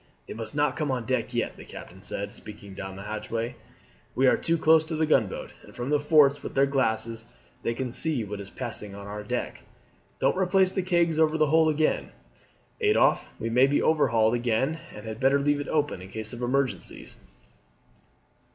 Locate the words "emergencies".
16.41-17.15